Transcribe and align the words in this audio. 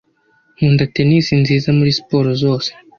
Nkunda 0.55 0.83
tennis 0.95 1.27
nziza 1.41 1.69
muri 1.77 1.95
siporo 1.97 2.29
zose. 2.43 2.69